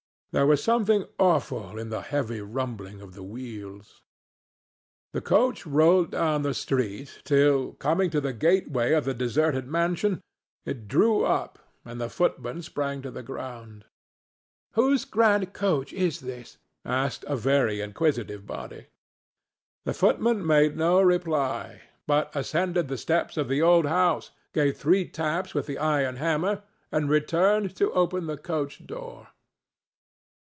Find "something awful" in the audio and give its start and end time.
0.63-1.77